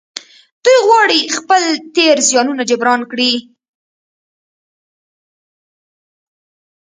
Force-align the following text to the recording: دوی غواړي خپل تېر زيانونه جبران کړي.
دوی 0.63 0.77
غواړي 0.87 1.19
خپل 1.37 1.63
تېر 1.95 2.15
زيانونه 2.29 2.61
جبران 2.69 3.01
کړي. 3.11 3.33